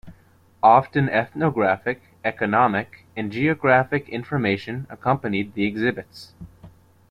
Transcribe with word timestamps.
Often 0.63 1.09
ethnographic, 1.09 2.01
economic, 2.25 3.05
and 3.15 3.31
geographic 3.31 4.09
information 4.09 4.87
accompanied 4.89 5.53
the 5.53 5.65
exhibits. 5.67 6.33